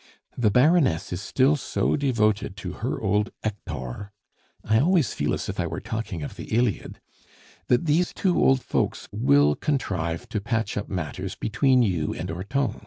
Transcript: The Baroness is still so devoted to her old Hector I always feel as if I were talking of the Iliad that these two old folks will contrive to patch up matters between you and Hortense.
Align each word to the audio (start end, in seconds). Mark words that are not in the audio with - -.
The 0.35 0.49
Baroness 0.49 1.13
is 1.13 1.21
still 1.21 1.55
so 1.55 1.95
devoted 1.95 2.57
to 2.57 2.71
her 2.73 2.99
old 2.99 3.29
Hector 3.43 4.11
I 4.63 4.79
always 4.79 5.13
feel 5.13 5.31
as 5.31 5.47
if 5.47 5.59
I 5.59 5.67
were 5.67 5.79
talking 5.79 6.23
of 6.23 6.37
the 6.37 6.45
Iliad 6.45 6.99
that 7.67 7.85
these 7.85 8.11
two 8.11 8.43
old 8.43 8.63
folks 8.63 9.07
will 9.11 9.53
contrive 9.55 10.27
to 10.29 10.41
patch 10.41 10.75
up 10.75 10.89
matters 10.89 11.35
between 11.35 11.83
you 11.83 12.15
and 12.15 12.31
Hortense. 12.31 12.79